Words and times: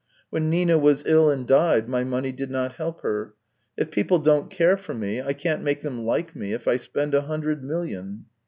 When 0.31 0.49
Nina 0.49 0.79
was 0.79 1.03
ill 1.05 1.29
and 1.29 1.45
died, 1.45 1.87
my 1.87 2.03
money 2.03 2.31
did 2.31 2.49
not 2.49 2.73
help 2.73 3.01
her. 3.01 3.35
If 3.77 3.91
people 3.91 4.17
don't 4.17 4.49
care 4.49 4.75
for 4.75 4.95
me, 4.95 5.21
I 5.21 5.33
can't 5.33 5.61
make 5.61 5.81
them 5.81 6.05
like 6.07 6.35
me 6.35 6.53
if 6.53 6.67
I 6.67 6.77
spend 6.77 7.13
a 7.13 7.21
hundred 7.21 7.63
million." 7.63 8.25